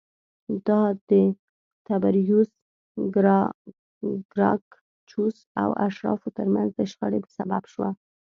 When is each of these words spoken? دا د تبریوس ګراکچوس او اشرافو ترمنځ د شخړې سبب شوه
دا 0.67 0.81
د 1.09 1.11
تبریوس 1.87 2.51
ګراکچوس 4.35 5.37
او 5.61 5.69
اشرافو 5.87 6.29
ترمنځ 6.37 6.69
د 6.75 6.79
شخړې 6.91 7.19
سبب 7.37 7.63
شوه 7.73 7.89